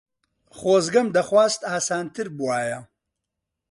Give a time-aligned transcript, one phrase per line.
[0.57, 2.79] خۆزگەم دەخواست ئاسانتر بووایە.